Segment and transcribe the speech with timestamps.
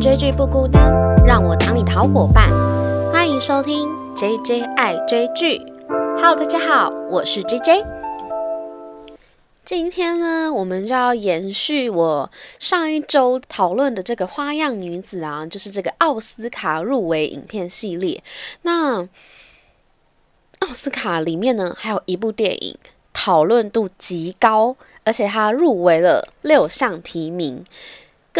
[0.00, 0.90] 追剧不孤单，
[1.26, 2.48] 让我当你的好伙伴。
[3.12, 5.60] 欢迎收听 J J 爱追剧。
[6.16, 7.84] Hello，大家好，我是 J J。
[9.62, 18.22] 今天呢，我们就要延续我上一周讨论的这个花样女子啊，就是这个奥斯卡入围影片系列。
[18.62, 19.06] 那
[20.60, 22.74] 奥斯卡里面呢，还有一部电影
[23.12, 27.62] 讨论度极高，而且它入围了六项提名。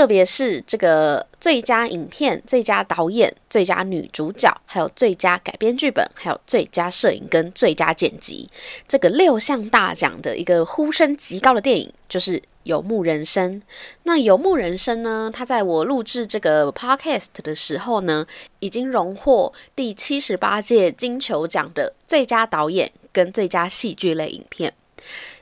[0.00, 8.48] 特别是这个最佳影片、最佳导演、最佳女主角，还有最佳改编剧本，还有最佳摄影跟最佳剪辑，
[8.88, 13.60] 这个六项大奖的一个呼声极高的电影，就是《游牧人生》。
[14.05, 18.27] 那《游牧人生》呢，它在我录制这个 podcast 的时候呢，
[18.60, 24.72] 已经荣获第七十八届金球奖的最佳导演跟最佳戏剧类影片。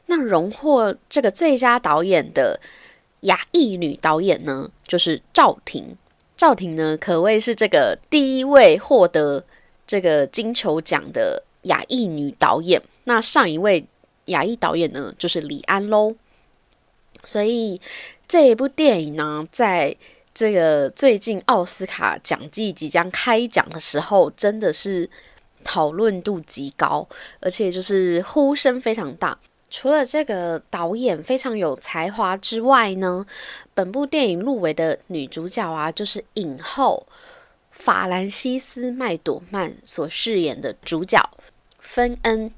[0.06, 2.58] 那荣获这个最佳导演的。
[3.20, 5.96] 亚裔女导演呢，就是赵婷。
[6.36, 9.44] 赵婷呢，可谓是这个第一位获得
[9.86, 12.80] 这个金球奖的亚裔女导演。
[13.04, 13.84] 那上一位
[14.26, 16.14] 亚裔导演呢，就是李安喽。
[17.24, 17.80] 所以
[18.28, 19.96] 这一部电影呢，在
[20.32, 25.10] 这个最近奥斯卡奖季即将开奖的时候，真的是
[25.64, 27.08] 讨论度极高，
[27.40, 29.36] 而且就是呼声非常大。
[29.70, 33.26] 除了这个导演非常有才华之外呢，
[33.74, 37.06] 本部电影入围的女主角啊，就是影后
[37.70, 41.18] 法兰西斯麦朵曼所饰演的主角
[41.78, 42.50] 芬恩。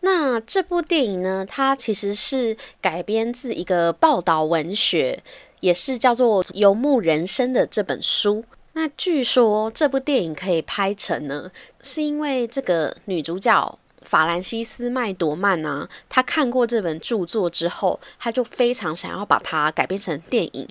[0.00, 5.22] 那这部电影呢，它其实是改编自一个报道文学，
[5.60, 8.44] 也是叫做《游牧人生》的这本书。
[8.72, 11.50] 那据说这部电影可以拍成呢，
[11.82, 13.78] 是因为这个女主角。
[14.08, 20.66] 法兰西斯麦朵曼啊，他看过这本著作之后，他就非常想要把它改编成电影。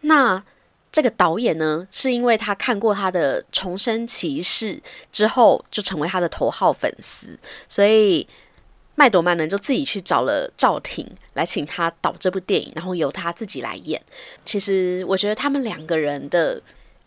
[0.00, 0.42] 那
[0.90, 4.74] 这个导演呢，是因为他看过他的《重生骑士》
[5.12, 8.26] 之后，就成为他的头号粉丝，所以
[8.96, 14.02] 麦朵曼呢就自己去找了赵婷来请他导这部电影，然后由他自己来演。
[14.44, 16.60] 其实我觉得他们两个人的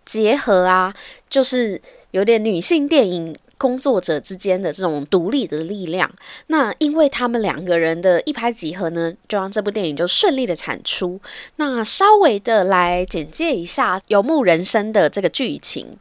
[0.06, 0.96] 结合啊，
[1.30, 3.38] 就是有点女性电影。
[3.58, 6.10] 工作者之间的这种独立的力量，
[6.48, 11.20] 那因为他们两个人的一拍即合呢，就让这部电影就顺利的产出。
[11.56, 15.98] 那稍微的来简介一下《游牧人生》的这个剧情，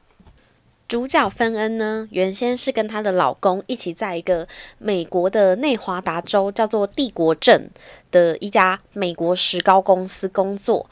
[0.86, 4.46] 主角芬恩呢，原先是跟她的老公一起在一个
[4.78, 7.70] 美国的内华达州叫做帝国镇
[8.10, 10.88] 的一家美国石膏公司工作，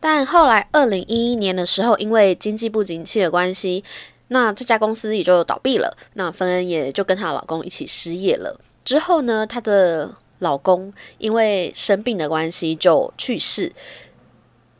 [0.00, 3.84] 但后来二零一一年的时候，因为经济不景气的关系。
[4.28, 8.60] 那这家公司也就倒闭了，那芬恩也就跟她老公一起失业了。
[8.84, 13.72] 之后呢，她的老公因为生病的关系就去世。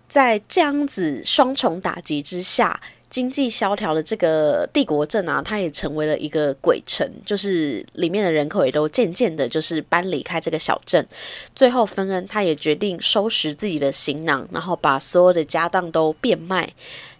[0.08, 11.06] 在这样子双重打击之下，经济萧条的这个帝国镇啊，它也成为了一个鬼城，就是里面的人口也都渐渐的，就是搬离开这个小镇。
[11.54, 16.72] 最后，芬恩她也决定收拾自己的行囊，然后把所有的家当都变卖。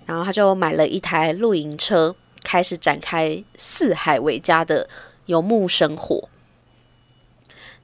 [0.09, 4.89] 然后他就买了一台露营车，开始展开四海为家的
[5.27, 6.31] 游牧生活。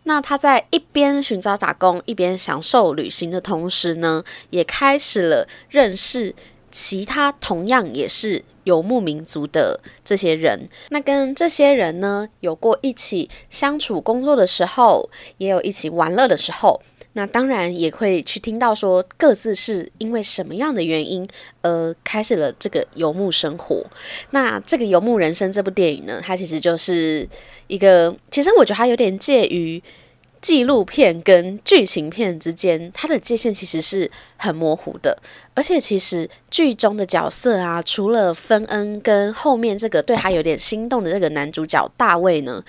[0.04, 6.34] 那他在一边寻找打工，一边享受旅行的同时呢，也开始了认识
[6.70, 10.66] 其他同样也是游牧民族的这些人。
[10.88, 16.80] 那跟这些人呢，有过一起相处、工作的时候，也有一起玩乐的时候。
[17.16, 21.25] 那当然也会去听到说各自是因为什么样的原因，
[21.60, 23.86] 呃，开始了这个游牧生活。
[24.30, 27.26] 那这个《游牧人生》这部电影呢，它其实就是
[27.69, 29.80] 一个，其实我觉得它有点介于
[30.41, 35.16] 纪录片跟剧情片之间，它的界限其实是很模糊的。
[35.54, 42.62] 而且其实剧中的角色啊，除了芬恩跟后面这个对他有点心动的这个男主角大卫呢，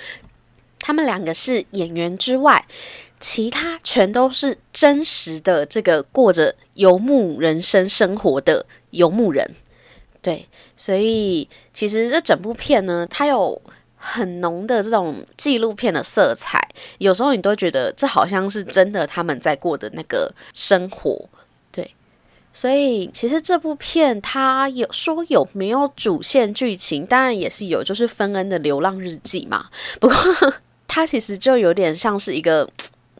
[0.79, 2.63] 他们两个是演员之外。
[3.27, 9.55] 其他全都是真实的，这个过着游牧人生生活的游牧人，
[10.21, 10.47] 对，
[10.77, 13.59] 所以其实这整部片呢，它有
[13.97, 21.27] 很浓的这种纪录片的色彩，有时候你都觉得这好像是真的他们在过的那个生活，
[21.71, 21.95] 对，
[22.53, 29.65] 所以其实这部片它有说有没有主线剧情，当然也是有，就是芬恩的流浪日记嘛，
[29.99, 30.15] 不过
[30.87, 32.69] 它其实就有点像是一个。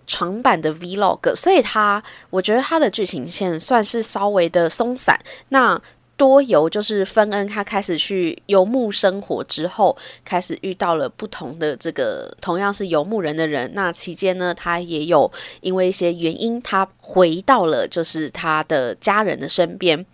[0.08, 5.20] 长版的 Vlog，所以它我觉得它的剧情线算是稍微的松散。
[5.50, 5.82] 那
[6.18, 13.70] 多由就是芬恩他开始去游牧生活之后，开始遇到了不同的这个同样是游牧人的人。
[13.74, 15.30] 那期间呢，他也有
[15.60, 20.06] 因为一些原因，他回到了就是他的家人的身边。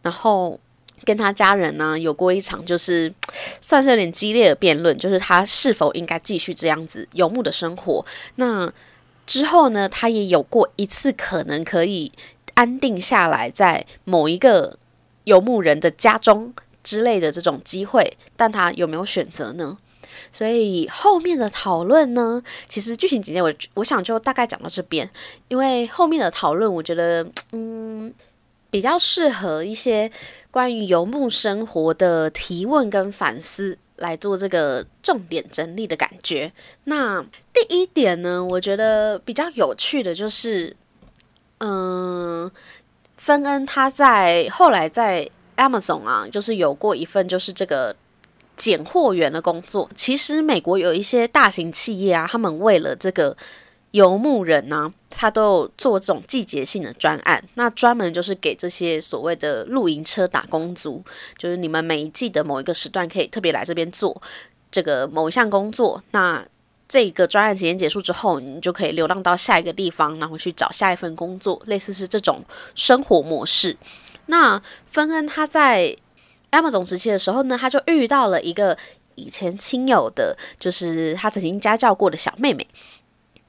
[0.00, 0.58] 然后
[1.04, 3.12] 跟他家人呢有过一场就是
[3.60, 8.02] 算是有点激烈的辩论，就是他是否应该继续这样子游牧的生活。
[8.36, 8.72] 那
[9.26, 12.12] 之后呢，他也有过一次可能可以
[12.54, 14.78] 安定下来在某一个
[15.24, 19.78] 游牧人的家中之类的这种机会，但他有没有选择呢？
[20.30, 25.08] 所以后面的讨论呢，其实剧情简介我我想就大概讲到这边，
[25.48, 28.12] 因为后面的讨论我觉得嗯
[28.70, 30.10] 比较适合一些
[30.50, 36.52] 关于游牧生活的提问跟反思来做这个重点整理的感觉。
[36.84, 40.76] 那第一点呢，我觉得比较有趣的就是，
[41.58, 42.50] 嗯，
[43.16, 47.94] 芬恩他在后来在 Amazon 啊，就是有过一份就是这个。
[48.56, 53.36] 拣货员的工作，其实美国有一些大型企业啊，他们为了这个
[53.94, 61.00] 游牧人呢，他都有做这种季节性的专案，那专门就是给这些所谓的露营车打工族，
[61.38, 64.20] 就是你们每一季的某一个时段可以特别来这边做
[64.72, 66.44] 这个某一项工作，那
[66.88, 72.42] 这个专案时间结束之后，你就可以流浪到下一个地方，然后去找下一份工作，类似是这种
[72.74, 73.76] 生活模式。
[74.26, 74.60] 那
[74.90, 75.96] 芬恩他在。
[76.50, 78.78] M 总时期的时候呢，他就遇到了一个
[79.16, 82.64] 以前亲友的，就是他曾经家教过的小妹妹。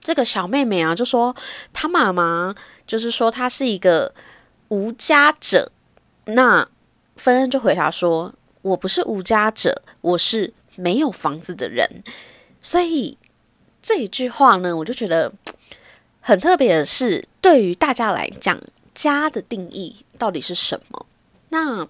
[0.06, 1.36] 这个小妹妹啊，就说
[1.74, 2.54] 她妈妈
[2.86, 4.14] 就是说她是一个
[4.68, 5.72] 无家者。
[6.26, 6.70] 那
[7.16, 8.32] 芬恩就回答说
[8.62, 12.04] ：“我不是无家者，我是没有房子的人。”
[12.62, 13.18] 所以
[13.82, 15.34] 这一句话呢，我就觉得
[16.22, 18.62] 很特别的是，对于大家来讲，
[18.94, 21.08] 家的定义到底是什么？
[21.50, 21.88] 那。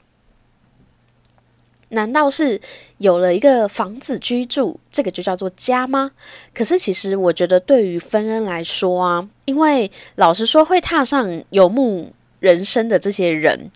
[1.90, 2.60] 难道是
[2.98, 6.12] 有了一个房子居住，这个就叫做家吗？
[6.54, 13.72] 可是其实我觉得，对于芬恩来说啊，因为老实说，会踏上游牧人生的这些人，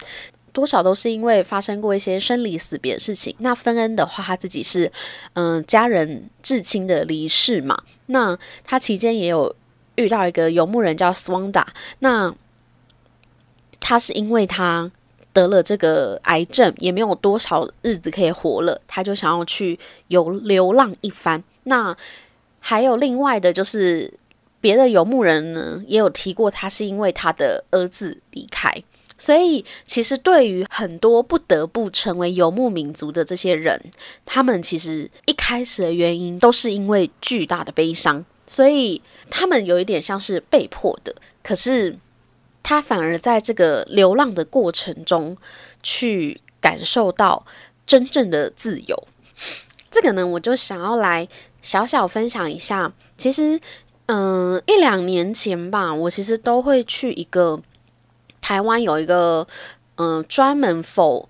[0.52, 3.36] 多少都是因为发生过一些生离死别的事情。
[3.40, 4.92] 那芬恩的话，他自己是
[5.34, 9.56] 嗯家人至亲的离世嘛，那他期间也有
[9.96, 11.66] 遇到一个游牧人叫 Swanda，
[12.00, 12.34] 那
[13.80, 14.92] 他是因为他。
[15.32, 19.78] 得了这个癌症，也没有多少日子可以活了，他就想要去
[20.08, 21.44] 游流浪一番。
[21.64, 21.96] 那
[22.60, 24.12] 还有另外的，就是
[24.60, 28.74] 别的游牧人呢，也有提过，他是因为他的儿子离开。
[29.18, 33.80] 所以，其实对于很多不得不成为游牧民族的这些人，
[34.26, 41.14] 他们其实一开始的原因都是因为巨大的悲伤，所以他们有一点像是被迫的。
[41.44, 41.98] 可是。
[42.62, 45.38] 他反而在这个流浪的过程中，
[45.82, 47.46] 去感受到
[47.86, 49.08] 真正的自由。
[49.90, 51.28] 这个呢，我就想要来
[51.62, 52.92] 小小分享一下。
[53.18, 53.60] 其实，
[54.06, 57.60] 嗯，一两年前吧，我其实都会去一个
[58.40, 59.48] 台湾有一个
[59.96, 61.28] 嗯专门否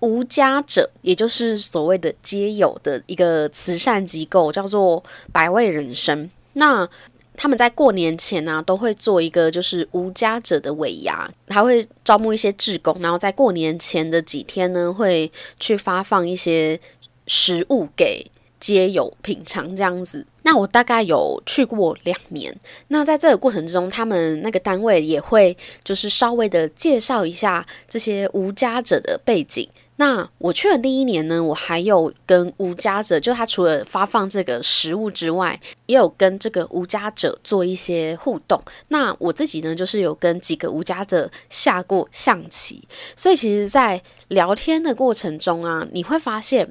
[0.00, 6.30] 无家者，也就是所谓的街友的一个慈善机构，叫做百味人生。
[6.54, 6.88] 那
[7.36, 15.30] 他们在过年前呢，都会做一个就是无家者的尾牙，还会招募一些志工，然后在过年前的几天呢，会
[15.60, 16.78] 去发放一些
[17.26, 18.28] 食物给
[18.58, 20.26] 街友品尝这样子。
[20.42, 22.56] 那我大概有去过两年，
[22.88, 29.68] 那在这个过程之中，他们那个单位也会就是稍微的介绍一下这些无家者的背景。
[29.98, 38.62] 那我去的第一年呢，我还有跟无家者，就他除了发放这个食物之外，也有跟这个无家者做一些互动。
[38.88, 42.86] 那我自己呢，就是有跟几个无家者下过象棋，
[43.16, 46.70] 所以其实，在聊天的过程中啊，你会发现，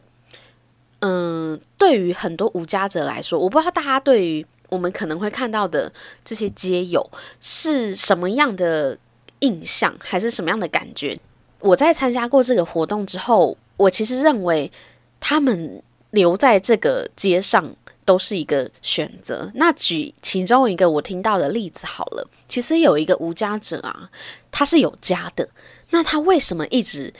[0.99, 5.91] 嗯，对于很多无家者来说，我不知道大家对于我们可能会看到的
[6.23, 8.95] 这些街友是什么样的
[9.39, 11.17] 印象，还是什么样的感觉。
[11.59, 14.71] 我在参加过这个活动之后，我其实认为
[15.19, 15.81] 他们
[16.11, 19.51] 留在这个街上都是一个选择。
[19.55, 24.09] 那举其中一个我听到的例子好了，其实有一个无家者啊，
[24.51, 25.49] 他是有家的，
[25.89, 27.13] 那他为什么一直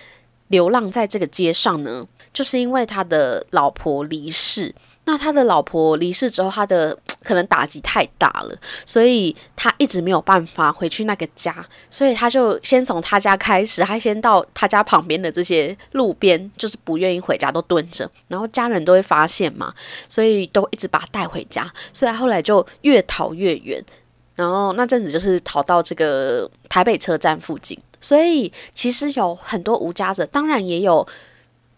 [0.50, 2.08] 流浪在这个街上呢？
[2.34, 4.76] 就是因为他的老婆离世。
[5.08, 19.74] 那他的老婆离世之后，他的 可能打击太大了，所以他一直没有办法回去那个家，所以他就先从他家开始，他先到他家旁边的这些路边，就是不愿意回家，都蹲着，然后家人都会发现嘛，
[20.10, 23.84] 所以都一直把他带回家，所以他后来就越逃越远，
[24.36, 31.08] 然后那阵子就是逃到这个台北车站附近，所以其实有很多无家者，当然也有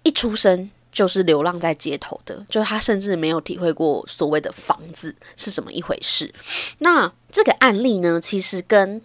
[0.04, 0.70] 一出生。
[0.98, 6.34] 就是流浪在街头的，就是他甚至没有体会过所谓的房子是什么一回事。
[6.80, 9.00] 那这个案例呢，其实跟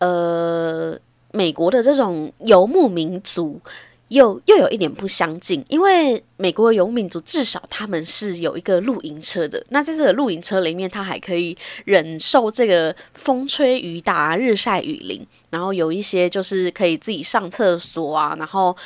[0.00, 0.98] 呃
[1.30, 3.60] 美国的这种游牧民族。
[4.08, 18.76] 又又有一点不相近，因为美国的游牧民族至少他们是有一个露营车的，那在这个露营车里面，他还可以忍受这个风吹雨打、日晒雨淋，然后有一些就是可以自己上厕所啊，然后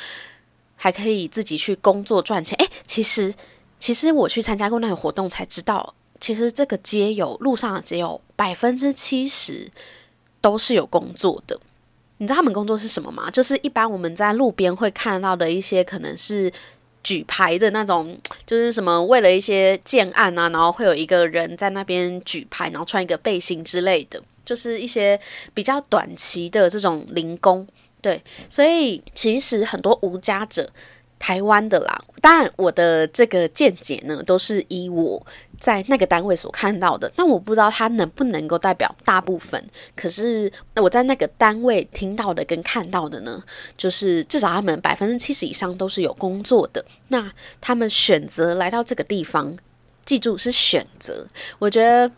[0.83, 2.57] 还可以自己去工作赚钱。
[2.57, 3.31] 诶，其实
[3.77, 9.69] 其实我去参加过那个活动才知道，其实这个街友路上只有百分之七十
[10.41, 11.59] 都是有工作的。
[12.17, 13.29] 你知道他们工作是什么吗？
[13.29, 16.51] 就是一般我们在路边会看到的一些，可能是
[17.03, 25.19] 举牌的那种，就是什么为了一些建案啊，然后会有一个人在那边举牌，然后穿一个背心之类的，就是一些
[25.53, 27.67] 比较短期的这种零工。
[28.01, 30.69] 对，所以其实很多无家者，
[31.19, 35.25] 台湾的啦，当然我的这个见解呢，都是以我。
[35.61, 39.63] 在那个单位所看到的，那我不知道他能不能够代表大部分。
[39.95, 43.39] 可是我在那个单位听到的跟看到的呢，
[43.77, 46.83] 就是至少他们百分之七十以上都是有工作的。
[47.09, 47.31] 那
[47.61, 49.55] 他们选择来到这个地方，
[50.03, 51.27] 记住是选择。
[51.59, 52.11] 我觉得，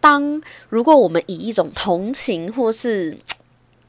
[0.00, 0.40] 当
[0.70, 3.14] 如果我们以一种同情或是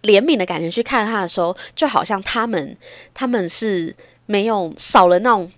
[0.04, 2.76] 怜悯的感觉去看他的时候，就好像他们
[3.14, 5.52] 他们是没有少了那种。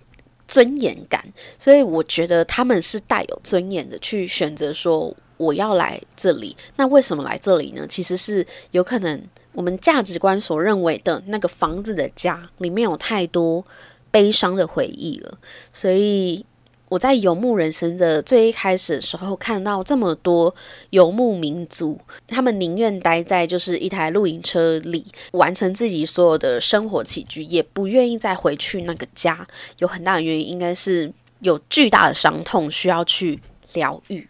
[0.52, 1.24] 尊严感，
[1.60, 6.56] 所以我觉得他们是带有尊严的去选择说我要来这里。
[6.74, 7.86] 那为什么来这里呢？
[7.88, 13.64] 其实是有可能我们价值观所认为的那个房子的家里面有太多
[14.10, 15.38] 悲伤的回忆了，
[15.72, 16.44] 所以。
[16.90, 20.52] 我在游牧人生的最一开始的时候，看到这么多
[20.90, 29.46] 游牧民族，他们宁愿待在就是一台露营车里，完成自己所有的生活起居，也不愿意再回去那个家。
[29.78, 33.40] 有很大的原因，应该是有巨大的伤痛需要去
[33.74, 34.28] 疗愈。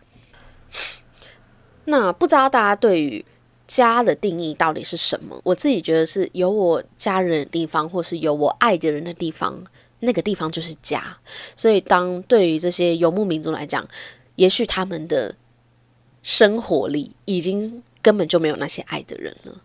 [1.87, 3.25] 那不知道大家对于
[3.67, 5.41] 家的定义到底是什么？
[5.45, 9.65] 我自己觉得是有我家人的地方，或是有我爱的人的地方。
[10.01, 11.17] 那个地方就是家，
[11.57, 13.87] 所以当对于这些游牧民族来讲，
[14.37, 15.35] 也许他们的
[16.23, 19.61] 生活里已经根本就没有那些爱的人了。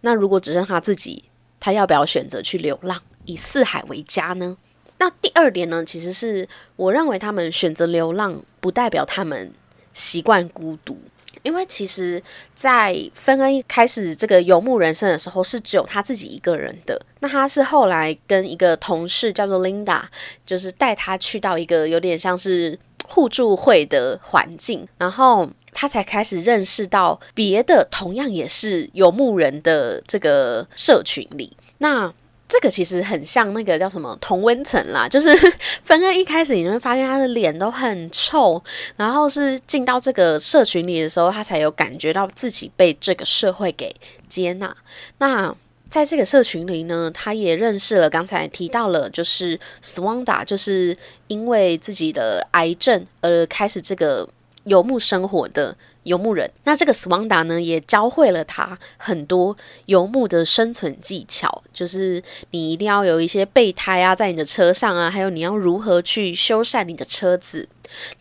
[0.00, 1.24] 那如果只剩他自己，
[1.60, 4.56] 他要不要选择去流浪，以四海为家呢？
[4.98, 9.52] 那第二点呢，其实是我认为他们选择流浪，不代表他们
[9.92, 10.98] 习惯孤独。
[11.42, 12.22] 因为其实，
[12.54, 17.00] 在芬恩开始这个游牧人生的时候，是只有他自己一个人的。
[17.20, 20.02] 那他是后来跟一个同事叫做 Linda，
[20.46, 31.56] 就是带他去到一个有点像是互助会的环境，然后他才开始认识到别的同样也是游牧人的这个社群里。
[31.78, 32.12] 那
[32.52, 35.34] 这个其实很像那个叫什么同温层啦， 就是
[35.82, 38.62] 芬恩一开始你会发现他的脸都很臭，
[38.94, 43.96] 然后是进到这个社群里的时候，他才有感觉到自己被这个社会给
[44.28, 44.76] 接纳。
[45.16, 45.54] 那
[45.88, 50.94] 在这个社群里呢，他也认识了刚才提到了，就是 Swanda，就是
[51.28, 54.28] 因为自己的癌症而开始这个
[54.64, 55.74] 游牧生活的。
[56.04, 59.56] 游牧人，那这个斯旺达呢，也教会了他很多
[59.86, 67.68] 游牧的生存技巧，就是你一定要有一些备胎啊，在你的车上啊，还有你要如何去修缮你的车子。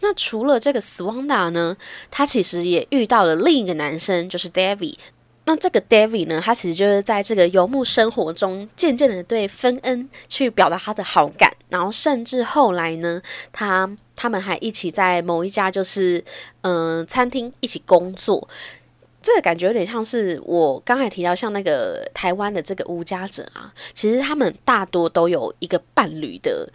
[0.02, 1.76] 那除了这个斯旺达呢，
[2.10, 4.96] 他其实也遇到了另一个男生，就是 David。
[5.46, 13.20] 那这个 David 呢，他其实就是在这个游牧生活中，渐渐的对芬恩去表达他的好感，然后甚至后来呢，
[13.52, 13.90] 他
[14.22, 16.24] 他们还一起在某一家就是
[16.62, 18.48] 嗯餐厅一起工作。
[19.20, 26.70] 这个感觉有点像是我刚才提到，像那个台湾的这个无家者啊，其实他们大多都有一个伴侣的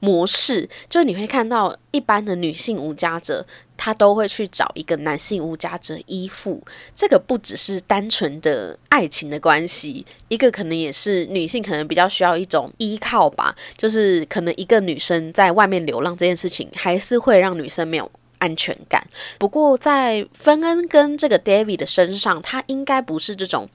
[0.00, 3.46] 模式，就是你会看到一般的女性无家者。
[3.80, 6.60] 她都会去找一个男性无家者依附，
[6.96, 19.06] 这个不只是单纯的爱情的关系，一个可能也是女性可能比较需要一种依靠吧，就是可能一个女生在外面流浪这件事情，还是会让女生没有安全感。
[19.38, 23.68] 不过在芬恩跟这个 David 的身上，他应该不是这种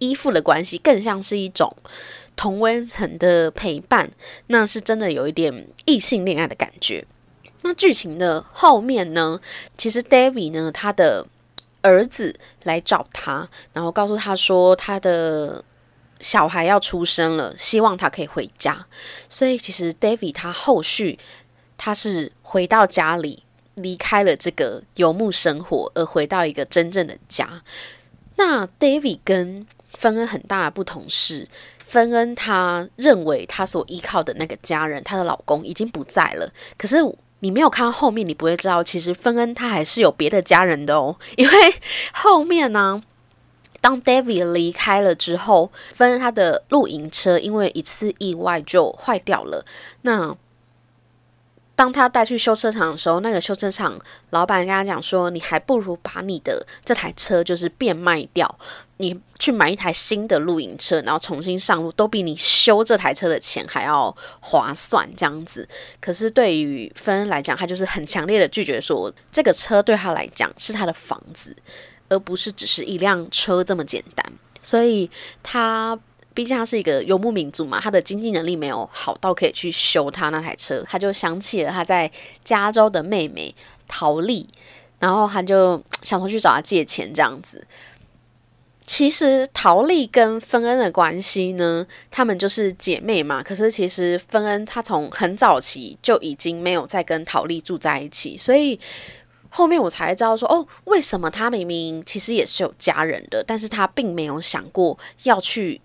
[0.00, 1.74] 依附的关系，更像是一种
[2.36, 4.10] 同温层的陪伴，
[4.48, 7.04] 那是真的有一点异性恋爱的感觉。
[7.62, 9.40] 那剧情的后面呢？
[9.76, 11.26] 其实 David 呢，他的
[11.80, 15.64] 儿子来找他，然后告诉他说他的
[16.20, 18.86] 小孩要出生了，希望他可以回家。
[19.28, 21.18] 所以其实 David 他后续
[21.76, 23.42] 他是回到家里，
[23.74, 27.62] 离开了这个游牧生活，而回到一个真正的家。
[28.36, 31.48] 那 David 跟芬恩很大的不同是，
[31.86, 36.96] 芬恩她认为她所依靠的那个家人，她的老公已经不在了，可是。
[37.40, 41.14] 你没有看到后面，你不会知道，其实芬恩她还是有别的家人的哦。
[41.36, 41.74] 因为
[42.14, 43.00] 后面呢，
[43.82, 49.66] 当 David 离开了之后，芬恩她的露营车因为一次意外就坏掉了。
[50.00, 50.34] 那
[51.76, 58.58] 当他带去修车厂的时候，那个修车厂老板跟他讲说：“你还不如把你的这台车就是变卖掉，
[58.96, 65.68] 你去买一台新的露营车，然后重新上路，都比你修这台车的钱还要划算。”这样子。
[66.00, 71.54] 可是对于芬恩来讲，他就是很强烈的拒绝说，这个车对他来讲是他的房子，
[72.08, 74.32] 而不是只是一辆车这么简单。
[74.62, 75.10] 所以
[75.42, 75.98] 他。
[76.36, 82.10] 毕竟他是一个游牧民族嘛，他的经济能力没有好到可以去修他那台车，他就想起了他在
[82.44, 83.54] 加州的妹妹
[83.88, 84.46] 陶丽，
[84.98, 87.66] 然后他就想说去找他借钱这样子。
[88.84, 93.42] 其实陶丽跟芬恩的关系呢，他们就是姐妹嘛。
[93.42, 98.78] 可是其实芬恩他从很早期就已经没有再跟陶丽住在一起，所以
[99.48, 105.80] 后面我才知道说，哦，为什么他明明其实也是有家人的，但是他并没有想过要去。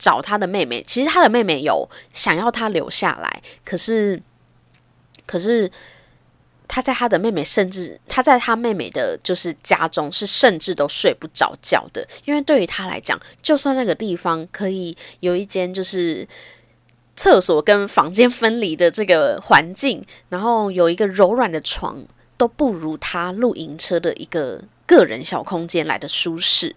[0.00, 4.20] 找他的妹妹，其实他的妹妹有想要他留下来，可是，
[5.26, 5.70] 可是
[6.66, 16.26] 他在他的妹妹，甚至他在他妹妹的，就是家中是甚至都睡不着觉的，因为对于他来讲，就算那个地方可以有一间就是
[17.14, 22.02] 厕所跟房间分离的这个环境，然后有一个柔软的床，
[22.38, 26.74] 都不如他露营车的一个个人小空间来的舒适。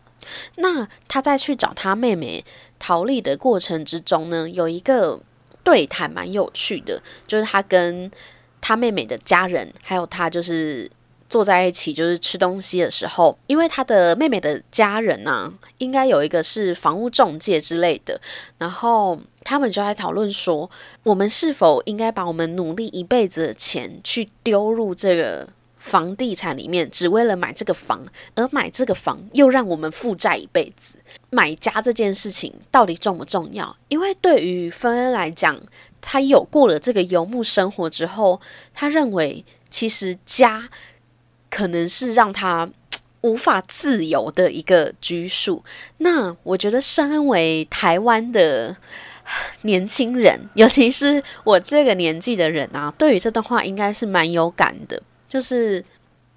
[0.55, 2.43] 那他再去找他妹妹。
[2.83, 5.17] 逃离的过程之中呢，有一个
[5.63, 8.11] 对谈蛮有趣的，就是他跟
[8.59, 10.91] 他妹妹的家人，还有他就是
[11.29, 18.19] 坐在一起，就是吃东西的时候，因为他的妹妹的家人呢，应该有一个是房屋中介之类的，
[18.57, 20.69] 然后他们就在讨论说，
[21.03, 25.47] 我们是否应该把我们努力一辈子的钱去丢入这个。
[25.83, 30.95] 房地产里面只为了买这个房，而买这个房又让我们负债一辈子。
[31.29, 33.75] 买家这件事情到底重不重要？
[33.89, 35.61] 因为对于芬恩来讲，
[35.99, 38.39] 他有过了这个游牧生活之后，
[38.73, 40.69] 他认为其实家
[41.49, 42.69] 可能是让他
[43.19, 45.65] 无法自由的一个拘束。
[45.97, 48.77] 那我觉得，身为台湾的
[49.63, 55.03] 年轻人，尤其是我这个年纪的人啊，对于这段话应该是蛮有感的。
[55.33, 55.83] 就是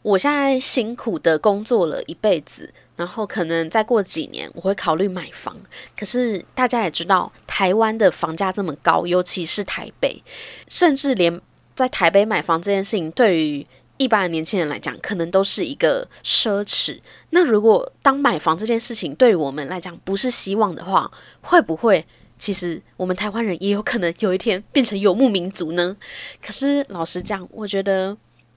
[0.01, 5.55] 我现在辛苦的工作了一辈子，然后可能再过几年我会考虑买房。
[5.95, 10.23] 可是大家也知道，台湾的房价这么高，尤其是台北，
[10.67, 11.39] 甚至连
[11.75, 13.67] 在台北买房这件事情，对于
[13.99, 16.99] 一般的年轻人来讲，可能都是一个奢侈。
[17.29, 21.11] 那如果当买房这件事情对于我们来讲不是希望的话，
[21.43, 22.03] 会不会
[22.39, 25.95] 其实我们台湾人也有可能有一天变成游牧民族呢？
[26.43, 28.17] 可是老实讲，我觉得。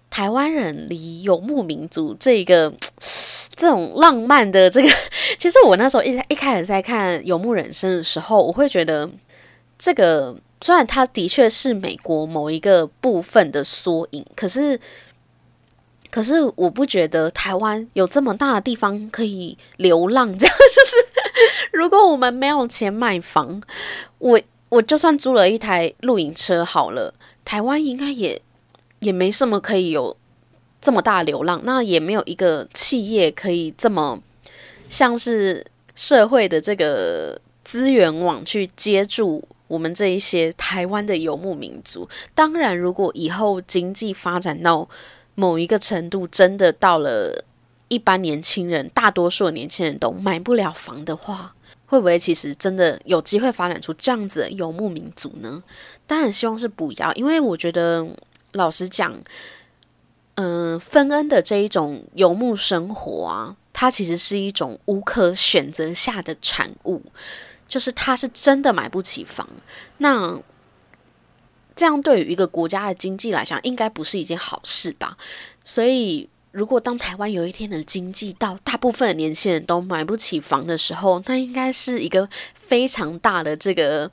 [0.09, 2.73] 台湾人离游牧民族这个
[3.55, 4.89] 这种浪漫的这个，
[5.37, 9.09] 其实我那时候一一开始在看《游牧人生》的时候，我会觉得
[9.77, 14.79] 这个虽然它的确是美国某一个部分的缩影，可是
[16.09, 20.37] 可是我不觉得台湾有这么大的地方可以流浪。
[20.37, 20.95] 这样 就是
[21.73, 23.61] 如果我们没有钱买房，
[24.19, 28.41] 我我就算租了一台露营车好了，台湾应该也。
[28.99, 30.15] 也没什么可以有
[30.81, 34.21] 这么大流浪，那也没有一个企业可以这么
[34.89, 42.07] 像是社会的这个资源网去接住我们这一些台湾的游牧民族。
[42.33, 44.87] 当然，如果以后经济发展到
[45.35, 47.43] 某一个程度，真的到了
[47.89, 51.53] 一般年轻人，大多数的年轻人都买不了房的话，
[51.87, 55.61] 会不会其实真的有机会发展出这样子的游牧民族呢？
[56.07, 58.07] 当然希望是不要，因为我觉得。
[58.53, 59.15] 老实讲，
[60.35, 67.01] 嗯，芬恩的这一种游牧生活啊，它其实是一种无可选择下的产物，
[67.67, 69.47] 就是他是真的买不起房。
[69.99, 70.39] 那
[71.75, 75.17] 这样对于一个国家的经济来讲，应该不是一件好事吧？
[75.63, 84.09] 所以，如果当台湾有一天的经济到大部分的年轻人都买不起房的时候，那应该是一个非常大的这个。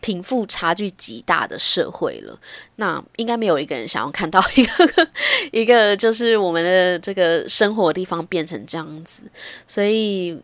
[0.00, 2.38] 贫富差距极大的社会了，
[2.76, 5.08] 那应该没有一个人想要看到一个
[5.52, 9.24] 一个就是我们的这个生活的地方变成这样子。
[9.66, 10.40] 所以，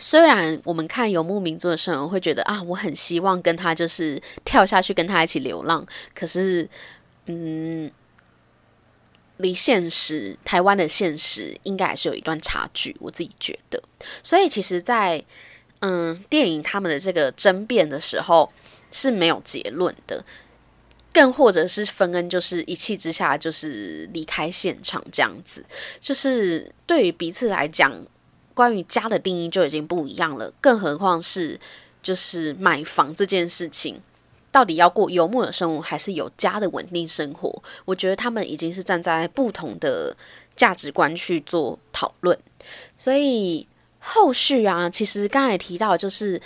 [0.00, 6.68] 虽然我们看游牧民族的生活会觉得啊，我很希望跟他就是跳下去跟他一起流浪，可是，
[7.26, 7.88] 嗯，
[9.36, 13.80] 离现实台湾的现实应该还是有一段差距，我自己觉得。
[14.24, 15.24] 所以，其实，在
[15.86, 18.50] 嗯，电影他们的这个争辩的时候
[18.90, 20.24] 是没有结论的，
[21.12, 25.62] 更或者是芬恩就是一气之下就是离开现场这样子，
[26.00, 27.92] 就是对于彼此来讲，
[28.54, 31.60] 关于家的定义就已经不一样了，更何况是
[32.02, 34.00] 就是买房这件事情，
[34.50, 37.62] 到底要过游牧的生活，还是有家的稳定生活？
[37.84, 40.16] 我觉得他们已经是站在不同的
[40.56, 42.38] 价值观去做讨论，
[42.96, 43.68] 所以
[44.04, 46.40] 后续啊，其实刚才提到就是。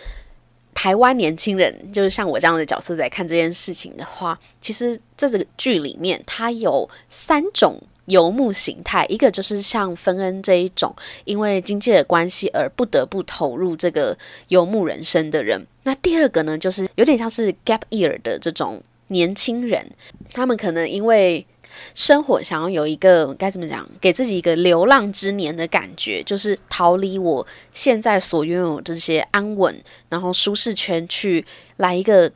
[0.75, 9.05] 台湾年轻人就是像我这样的角色在看这件事情的话，其实这个剧里面，它有三种游牧形态。
[9.09, 10.95] 一个就是像芬恩这一种，
[11.25, 14.17] 因为经济的关系而不得不投入这个
[14.49, 15.67] 游牧人生的人。
[15.83, 19.85] 那第二个呢，就是有点像是 gap year 的这种年轻人，
[20.33, 21.45] 他们可能因为。
[21.95, 31.45] 生活想要有一个该怎么讲，给自己一个流浪之年的感觉，就是逃离我现在所拥有这些安稳，然后舒适圈，去
[31.77, 32.31] 来一个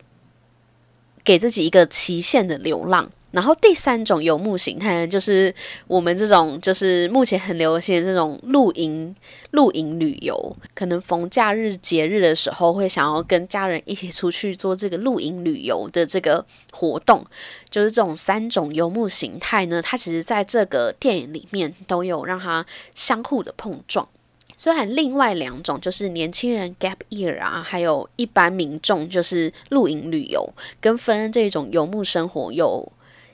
[1.25, 3.11] 给自己一个期限的流浪。
[3.33, 5.53] 然后第三种游牧形态呢，就是
[5.87, 9.16] 我们这种，就是目前很流行的这种露营、
[9.53, 10.57] 露营旅游。
[10.75, 17.25] 可能逢假日、节日的时候，会想要跟家人一起出去做这个露营旅游的这个活动。
[17.71, 22.64] 就是这种三种游牧形态呢，它其实在这个电影里面都有让它
[22.95, 24.07] 相互的碰撞。
[24.55, 30.47] 虽然另外两种就是年轻人 gap year 啊，还有一般民众就是露营旅游，
[30.83, 32.92] 跟分这种游牧生活有。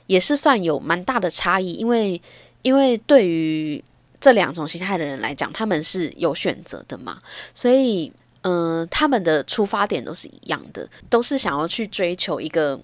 [0.09, 2.19] 也是算有蛮大的差异，因为
[2.63, 3.81] 因为对于
[4.19, 7.21] 这两种形态的人来讲，他们是有选择的嘛，
[7.53, 12.79] 所以嗯，他们的出发点都是一样的，都是想要去追求一个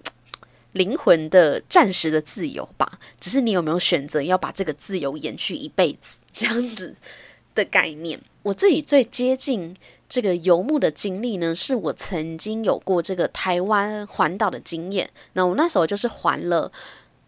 [0.74, 3.00] 灵魂的暂时的自由吧。
[3.20, 6.94] 只是你有没有选择要把这个自由延续一辈子这样子
[7.56, 8.22] 的概念？
[8.44, 9.76] 我自己最接近
[10.08, 15.10] 这个游牧的经历呢，是我曾经有过这个台湾环岛的经验。
[15.34, 16.72] 那我那时候就是环了。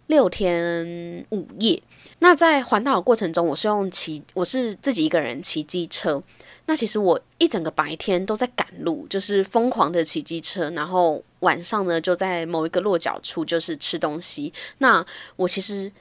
[0.07, 1.81] 六天五夜，
[2.19, 6.21] 那在环岛的过程中，我是用骑，我是自己一个人骑机车。
[6.65, 14.51] 那其实我一整个白天都在赶路，就是疯狂的骑机车，然后晚上呢就在某一个落脚处就是吃东西。
[14.79, 15.05] 那
[15.37, 15.91] 我其实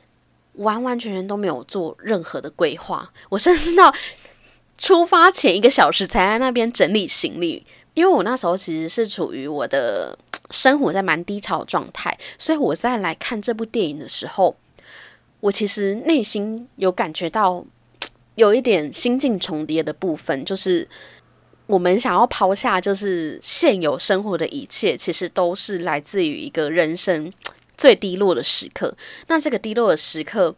[0.55, 3.95] 完完全全都没有做任何的规划，我甚至到
[4.79, 7.65] 出发前一个小时才在那边整理行李，
[7.97, 10.17] 因为我那时候其实是处于我的。
[10.53, 14.55] 生活在蛮低潮状态，所以我在来看这部电影的时候，
[15.41, 17.65] 我其实内心有感觉到
[18.37, 20.89] 有一点心境重叠的部分，就是
[21.67, 27.33] 我们想要抛下就是现有生活的一切，其实都是来自于一个人生
[27.77, 28.97] 最低落的时刻。
[29.27, 30.55] 那这个低落的时刻。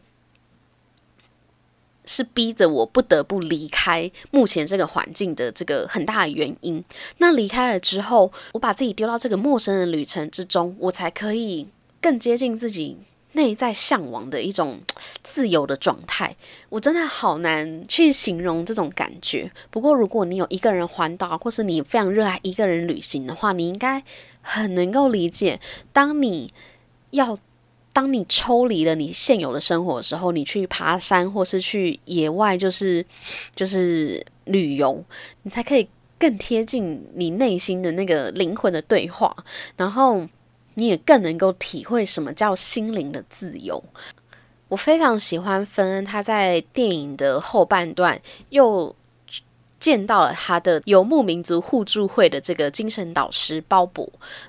[2.19, 6.83] 是逼着我不得不离开目前这个环境的这个很大的原因。
[7.19, 11.65] 那离开了之后，我把自己丢到这个陌生的旅程之中，我才可以
[12.01, 12.97] 更接近自己
[13.31, 14.81] 内在向往的一种
[15.23, 16.35] 自由的状态。
[16.67, 19.49] 我真的好难去形容这种感觉。
[19.69, 24.03] 不过，如果你有一个人环岛，或是你非常热爱一个人旅行的话，你应该
[24.41, 25.61] 很能够理解，
[25.93, 26.49] 当你
[27.11, 27.37] 要。
[27.99, 33.05] 当你抽离了你现有的生活的时候，你去爬山或是去野外，就是
[33.53, 35.03] 就是旅游，
[35.43, 35.85] 你才可以
[36.17, 39.35] 更贴近你内心的那个灵魂的对话，
[39.75, 40.25] 然后
[40.75, 43.83] 你也更能够体会什么叫心灵的自由。
[44.69, 48.17] 我非常喜欢芬恩，他在电影的后半段
[48.51, 48.95] 又。
[49.79, 54.05] 见到了他的游牧民族互助会的这个精神导师鲍勃，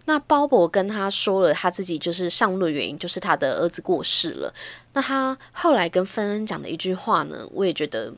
[0.07, 4.53] 那鲍勃跟他说了他自己就是上路的原因，就是他的儿子过世了。
[4.93, 8.13] 那他后来跟芬恩讲的一句话呢，我也觉得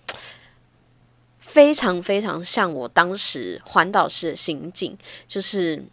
[1.39, 4.97] 非常非常像我当时环岛时的心境，
[5.29, 5.85] 就是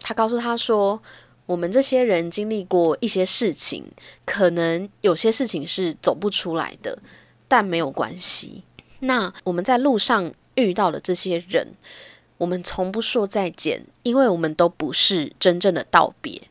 [0.00, 1.00] 他告诉他说，
[1.46, 3.84] 我们这些人经历过一些事情，
[4.26, 6.98] 可能有些事情是走不出来的，
[7.46, 8.64] 但没有关系。
[8.98, 10.34] 那我们在路上。
[10.54, 11.68] 遇到的这些人，
[12.38, 16.42] 我们从不说再见，因为我们都不是真正的道别。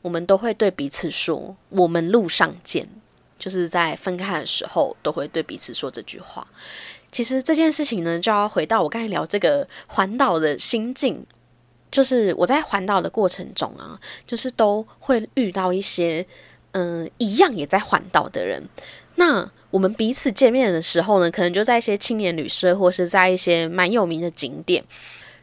[0.00, 2.88] 我们都会对彼此说“我们路上见”，
[3.38, 6.44] 就是在分开的时候都会对彼此说这句话。
[7.12, 11.24] 其实这件事情呢，就要回到我刚才聊这个环岛的心境，
[11.90, 13.96] 就是我在环岛的过程中啊，
[14.26, 16.26] 就是都会遇到一些
[16.72, 18.68] 嗯一样也在环岛的人，
[19.14, 19.50] 那。
[19.72, 24.84] 我们彼此见面的时候呢，可能就在一些青年旅社，或是在一些蛮有名的景点，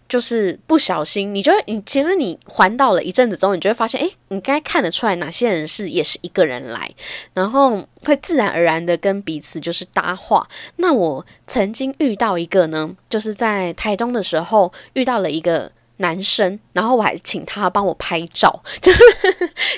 [0.08, 6.90] 就是不小心，你就，你其实你环岛了一阵子之后，你就会发现，诶，你该看得出来哪些人是也是一个人来，
[7.34, 10.48] 然后会自然而然的跟彼此就是搭话。
[10.78, 19.04] 那我曾经遇到一个呢，就是在台东的时候遇到了一个男生，然后我还请他帮我拍照， 就是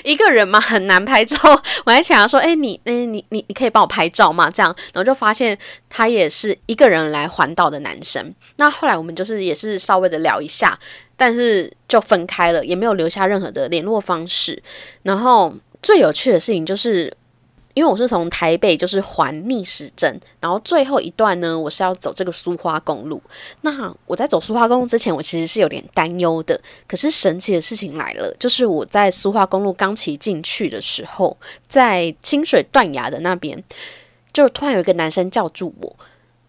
[0.04, 1.36] 一个人嘛，很难拍照。
[1.84, 5.56] 我还请他说：“哎，你，哎，你，你，你可以帮我拍照吗？”这样，然后就发现
[5.90, 8.34] 他也是一个人来环岛的男生。
[8.56, 10.78] 那后来我们就是也是稍微的聊一下，
[11.16, 14.62] 但是就分开了，也没有留下任何的联络方式。
[15.02, 17.12] 然后最有趣的事情就是。
[17.74, 23.22] 因为我是从台北就是环逆时针，然后最后一段呢，我是要走这个苏花公路。
[23.62, 26.60] 那我在走苏花公路之前，我其实是有点担忧的。
[26.86, 33.62] 可是神奇的事情来了，就是我在苏花公路刚骑进去的时候，在清水断崖的那边，
[34.32, 35.96] 就突然有一个男生叫住我，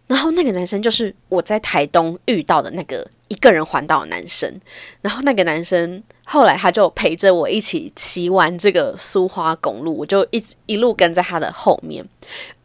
[0.07, 4.59] 然后那个男生就是我在台东遇到的那个一个人环岛的男生，
[5.01, 6.03] 然后那个男生。
[6.25, 12.03] 后来他就陪着我一起骑完这个苏花公路，我就一直一路跟在他的后面。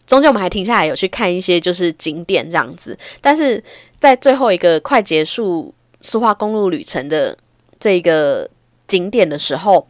[0.07, 3.63] 中间我们还停下来有去看一些就是景点这样子，但是
[3.99, 7.37] 在最后一个快结束苏花公路旅程的
[7.81, 8.49] 这个
[8.87, 9.87] 景点的时候，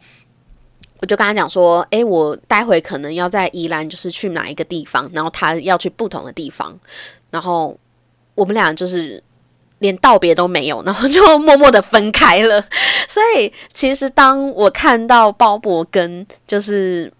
[0.99, 6.77] 我就跟他讲说：“诶，我待会可能要在宜兰，就是去哪一个地方，然后他要去不同的地方，
[7.29, 7.77] 然后
[8.33, 9.23] 我们俩就是。”
[9.79, 12.63] 连道别都没有，然后就默默的分开了。
[13.07, 17.11] 所以，其实当我看到鲍勃跟就是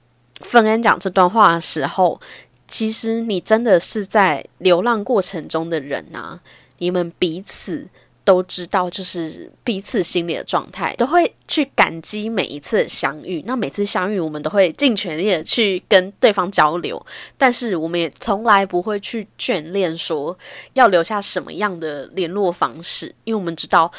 [0.41, 2.19] 芬恩讲这段话的时候，
[2.67, 6.39] 其实你真的是在流浪过程中的人啊，
[6.77, 7.87] 你们彼此。
[8.29, 13.43] 都知道，就是彼此心里的状态，都会去感激每一次相遇。
[13.47, 17.03] 那每次相遇，我们都会尽全力的去跟对方交流，
[17.39, 20.37] 但是我们也从来不会去眷恋说
[20.73, 23.91] 要留下什么样的联络方式，因为我们知道，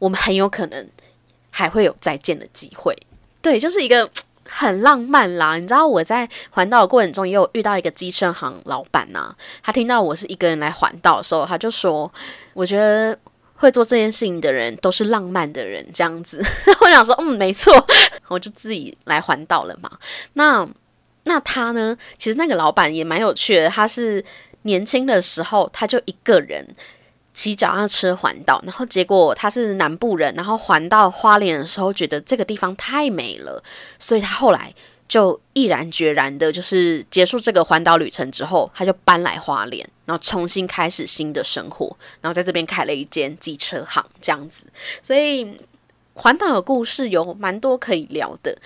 [0.00, 0.84] 我们很有可能
[1.50, 2.92] 还会有再见的机会。
[3.40, 4.10] 对，就是一个
[4.44, 5.56] 很浪漫啦。
[5.56, 12.12] 你知道我在环岛的过程中也有遇到一个机车行老板呐，他听到我是一个人来环岛的时候，他就说
[12.54, 13.16] ：“我觉得。”
[13.62, 16.42] 会做这件事情的人都是浪漫的人，这样子。
[16.82, 17.72] 我想说，嗯，没错，
[18.26, 19.88] 我就自己来环岛了嘛。
[20.32, 20.68] 那
[21.22, 21.96] 那他呢？
[22.18, 23.68] 其实那个老板也蛮有趣的。
[23.68, 24.24] 他是
[24.62, 26.66] 年轻的时候，他就一个人
[27.32, 33.62] 骑脚踏车环岛，然后结果他是南部人，然后环到花莲的时候，觉得这个地方太美了，
[34.00, 34.74] 所以他后来。
[35.08, 44.66] 就毅然决然的，就是结束这个环岛旅程之后，他就搬来花莲，然后重新开始新的生活，然后在这边开了一间机车行，这样子。
[45.00, 45.60] 所以
[46.14, 48.56] 环岛的故事有蛮多可以聊的，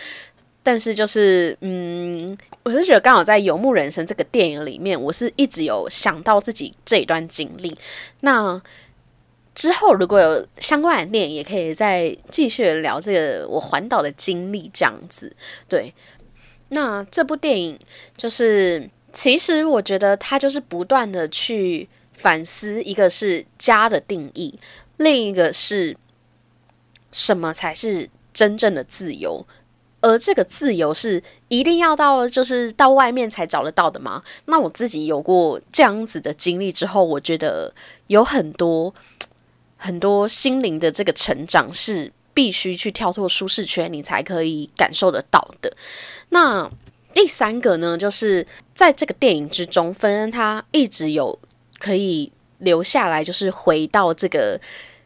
[0.63, 7.77] 但是就是，嗯，我是觉得刚好在《游牧人生》这个电影里面，我是一直有想到自己这一段经历。
[8.21, 8.61] 那
[9.55, 15.35] 之后如果有相关的电影，也可以再继续聊这个我环岛的经历，这样子，
[15.69, 15.95] 对。
[16.71, 17.79] 那这部电影
[18.17, 24.59] 就是，其实我觉得他就是不断的去反思，一个是家的定义，
[24.99, 25.97] 另一个是
[27.11, 29.43] 什么才是真正的自由，
[30.03, 34.23] 而这个自由是一定要到就是到外面才找得到的吗？
[34.45, 37.73] 那我自己有过这样子的经历之后，我觉得
[38.09, 38.95] 有很多
[39.79, 45.75] 很多心灵的这个成长是必须去跳脱舒适圈，你才可以感受得到的。
[46.29, 46.71] 那
[47.17, 51.39] 第三个呢，就是在这个电影之中，芬恩他一直有
[51.79, 54.61] 可以留下来，就是回到这个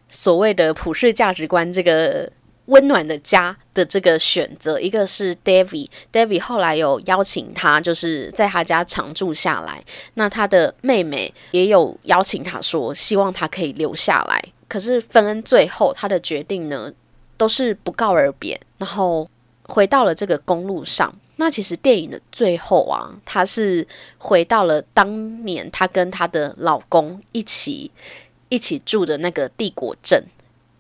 [0.08, 2.28] 所谓的普世价值观、这个
[2.64, 4.80] 温暖的家的这个选择。
[4.80, 9.80] 一个是 David，David 后来有邀请他，就是在他家常住下来。
[10.14, 14.42] 那他的妹妹也有邀请他说，希望他可以留下来。
[14.66, 16.92] 可是芬恩最后他的决定呢，
[17.36, 19.30] 都是不告而别，然后。
[19.72, 23.86] 回到了这个公路上，那其实电影的最后啊，她是
[24.18, 27.90] 回到了当年她跟她的老公一起
[28.50, 30.22] 一起住的那个帝国镇，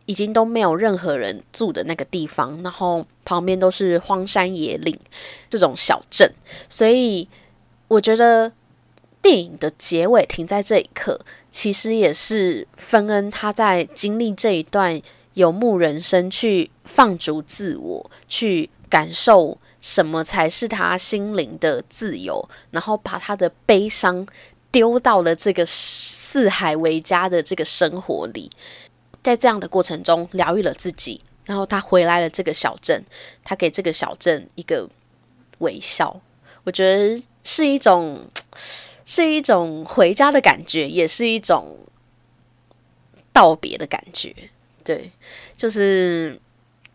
[0.04, 4.94] 已经都没有任何人住的那个地方，然后旁边都是荒山野岭
[5.48, 6.30] 这种小镇，
[6.68, 7.26] 所以
[7.88, 8.52] 我觉得
[9.22, 11.18] 电影的结尾停在这一刻，
[11.50, 15.00] 其实也是芬恩他在经历这一段
[15.32, 18.68] 游牧人生，去放逐自我，去。
[18.90, 24.26] 感受什么才是他心灵的自由，然后把他的悲伤
[24.70, 28.50] 丢到了这个四海为家的这个生活里，
[29.22, 33.02] 在这样的过程中疗愈了自己，然后他回来了这个小镇，
[33.42, 34.88] 他给这个小镇一个
[35.58, 36.20] 微笑，
[36.64, 38.28] 我觉得是一种
[39.06, 41.78] 是一种回家的感觉，也是一种
[43.32, 44.34] 道别的感觉，
[44.84, 45.10] 对，
[45.56, 46.38] 就是。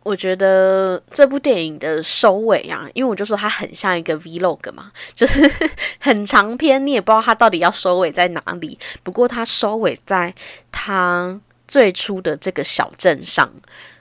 [0.06, 5.52] 我觉得这部电影的收尾啊，因为我就说它很像一个 vlog 嘛， 就是
[6.00, 8.78] 很长篇，你也不知道它到底要收尾在哪里。
[9.02, 10.32] 不过它收尾在
[10.72, 13.52] 它最初的这个小镇上，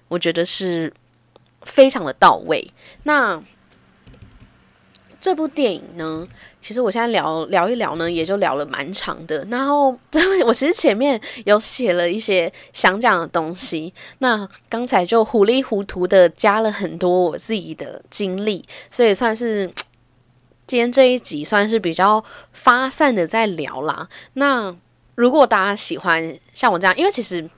[0.08, 0.92] 我觉得是
[1.62, 2.70] 非常的到位。
[3.04, 3.42] 那
[5.24, 6.28] 这部电影呢，
[6.60, 9.42] 其实我现在聊聊一聊呢，也就聊了蛮长的。
[9.50, 19.66] 然后， 这我其实前面有写了一些想讲的东西，那刚才就糊里糊涂的加了很多我自己的经历，所以算是
[20.66, 24.06] 今天这一集算是比较发散的在聊啦。
[24.34, 24.76] 那
[25.14, 27.48] 如果大家喜欢像我这样，因为其实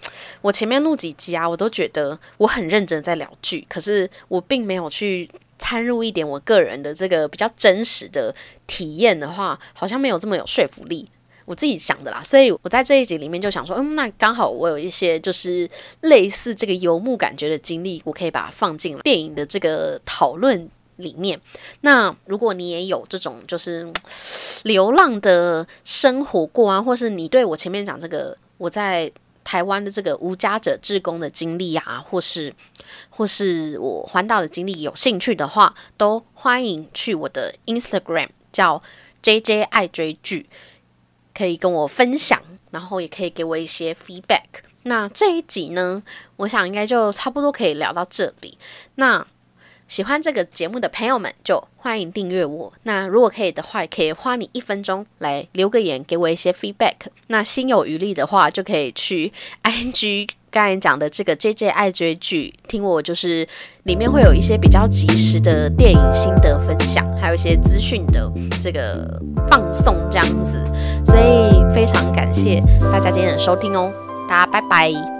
[0.41, 5.29] 我前面录几集啊，我都觉得我很认真在聊剧，可是我并没有去。
[5.59, 8.35] 掺入一点我个人的这个比较真实的
[8.67, 11.09] 体验的话，好像没有这么有说服力。
[11.45, 15.69] 我自己想的啦，所以我在这一集里面就想说，嗯，那刚好我有一些就是
[16.01, 21.41] 类似这个游牧感觉的经历，我可以把它放进电影的这个讨论里面。
[21.83, 23.87] 那如果你也有这种就是
[24.65, 29.11] 流浪的生活过啊，或是你对我前面讲这个我在。
[29.47, 32.53] 台湾的这个无家者志工的经历啊，或是
[33.09, 38.83] 或是我环岛的经历，有兴趣的话，都欢迎去我的 Instagram 叫
[39.23, 40.49] JJ 爱追剧，
[41.33, 44.65] 可以跟我分享，然后也可以给我一些 feedback。
[44.83, 46.03] 那这一集呢，
[46.39, 48.59] 我想应该就差不多可以聊到这里。
[48.97, 49.25] 那
[49.89, 52.73] 喜欢这个节目的朋友们，就欢迎订阅我。
[52.83, 56.95] 那如果可以的话，可以花你一分钟来留个言，给我一些 feedback。
[57.29, 63.47] 那心有余力的话，就可以去 ing 刚才讲的这个 JJ 爱追剧，听我就是
[63.85, 70.57] 里面会有一些比较及时的电影心得分享，还有一些资讯的这个放送这样子。
[71.05, 72.61] 所以非常感谢
[72.93, 73.93] 大家今天的收听哦，
[74.29, 75.16] 大家拜拜。